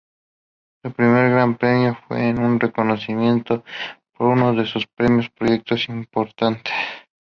[0.83, 3.63] Su primer gran premio fue en reconocimiento
[4.17, 6.73] por uno de sus primeros proyectos importantes.